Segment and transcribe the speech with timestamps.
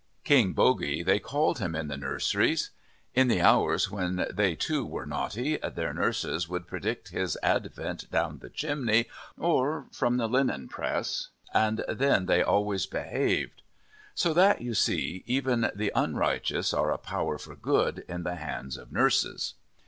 [0.23, 2.71] "King Bogey" they called him in the nurseries.
[3.13, 8.39] In the hours when they too were naughty, their nurses would predict his advent down
[8.39, 9.05] the chimney
[9.37, 13.61] or from the linen press, and then they always "behaved."
[14.15, 18.77] So that, you see, even the unrighteous are a power for good, in the hands
[18.77, 19.53] of nurses.